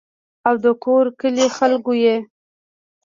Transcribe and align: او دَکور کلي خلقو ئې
او 0.47 0.55
دَکور 0.65 1.05
کلي 1.19 1.47
خلقو 1.57 1.93
ئې 2.03 2.15